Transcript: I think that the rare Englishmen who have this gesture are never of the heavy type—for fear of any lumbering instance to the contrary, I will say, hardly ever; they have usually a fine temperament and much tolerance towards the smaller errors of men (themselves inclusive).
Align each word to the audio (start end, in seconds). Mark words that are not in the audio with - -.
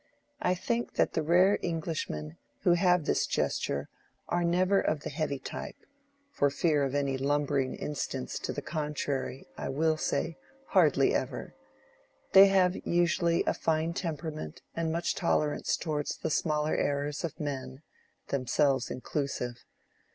I 0.41 0.55
think 0.55 0.95
that 0.95 1.13
the 1.13 1.21
rare 1.21 1.59
Englishmen 1.61 2.37
who 2.61 2.73
have 2.73 3.05
this 3.05 3.27
gesture 3.27 3.87
are 4.27 4.43
never 4.43 4.81
of 4.81 5.01
the 5.01 5.11
heavy 5.11 5.37
type—for 5.37 6.49
fear 6.49 6.83
of 6.83 6.95
any 6.95 7.19
lumbering 7.19 7.75
instance 7.75 8.39
to 8.39 8.51
the 8.51 8.63
contrary, 8.63 9.45
I 9.59 9.69
will 9.69 9.97
say, 9.97 10.37
hardly 10.69 11.13
ever; 11.13 11.53
they 12.33 12.47
have 12.47 12.77
usually 12.77 13.43
a 13.45 13.53
fine 13.53 13.93
temperament 13.93 14.63
and 14.75 14.91
much 14.91 15.13
tolerance 15.13 15.77
towards 15.77 16.17
the 16.17 16.31
smaller 16.31 16.75
errors 16.75 17.23
of 17.23 17.39
men 17.39 17.83
(themselves 18.29 18.89
inclusive). 18.89 19.63